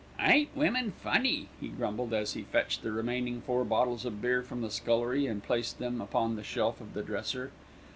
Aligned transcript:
"Ain't 0.19 0.57
women 0.57 0.93
funny," 1.03 1.47
he 1.59 1.67
grumbled, 1.67 2.11
as 2.11 2.33
he 2.33 2.41
fetched 2.41 2.81
the 2.81 2.91
remaining 2.91 3.39
four 3.41 3.63
bottles 3.63 4.03
of 4.03 4.19
beer 4.19 4.41
from 4.41 4.63
the 4.63 4.71
scullery, 4.71 5.27
and 5.27 5.43
placed 5.43 5.77
them 5.77 6.01
upon 6.01 6.35
the 6.35 6.43
shelf 6.43 6.81
of 6.81 6.95
the 6.95 7.03
dresser. 7.03 7.51